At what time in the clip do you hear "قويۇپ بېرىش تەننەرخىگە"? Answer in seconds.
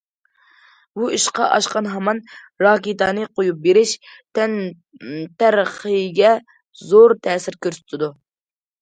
3.35-6.35